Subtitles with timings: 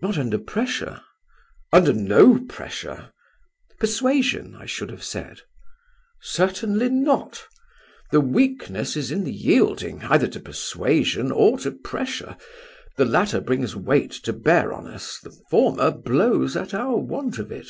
[0.00, 1.00] "Not under pressure?"
[1.72, 3.10] "Under no pressure."
[3.80, 5.40] "Persuasion, I should have said."
[6.22, 7.42] "Certainly not.
[8.12, 12.36] The weakness is in the yielding, either to persuasion or to pressure.
[12.98, 17.50] The latter brings weight to bear on us; the former blows at our want of
[17.50, 17.66] it."